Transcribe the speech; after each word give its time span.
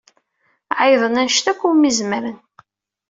Ɛeyyḍen 0.79 1.19
anect 1.21 1.45
akk 1.51 1.61
umi 1.69 1.91
zemren. 1.97 2.37